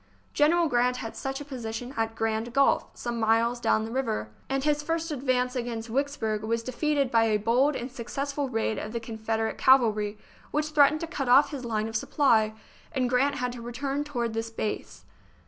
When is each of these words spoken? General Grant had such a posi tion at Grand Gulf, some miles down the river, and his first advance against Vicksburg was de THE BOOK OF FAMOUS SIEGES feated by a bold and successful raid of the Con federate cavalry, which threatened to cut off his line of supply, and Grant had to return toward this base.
General 0.33 0.67
Grant 0.67 0.97
had 0.97 1.15
such 1.15 1.39
a 1.39 1.45
posi 1.45 1.71
tion 1.75 1.93
at 1.95 2.15
Grand 2.15 2.53
Gulf, 2.53 2.85
some 2.95 3.19
miles 3.19 3.59
down 3.59 3.85
the 3.85 3.91
river, 3.91 4.29
and 4.49 4.63
his 4.63 4.81
first 4.81 5.11
advance 5.11 5.55
against 5.55 5.89
Vicksburg 5.89 6.41
was 6.41 6.63
de 6.63 6.71
THE 6.71 6.71
BOOK 6.71 6.75
OF 6.75 6.79
FAMOUS 6.79 6.79
SIEGES 6.79 6.79
feated 6.79 7.11
by 7.11 7.23
a 7.25 7.37
bold 7.37 7.75
and 7.75 7.91
successful 7.91 8.49
raid 8.49 8.79
of 8.79 8.93
the 8.93 8.99
Con 8.99 9.19
federate 9.19 9.59
cavalry, 9.59 10.17
which 10.49 10.69
threatened 10.69 11.01
to 11.01 11.05
cut 11.05 11.29
off 11.29 11.51
his 11.51 11.63
line 11.65 11.87
of 11.87 11.95
supply, 11.95 12.55
and 12.91 13.11
Grant 13.11 13.35
had 13.35 13.51
to 13.51 13.61
return 13.61 14.03
toward 14.03 14.33
this 14.33 14.49
base. 14.49 15.05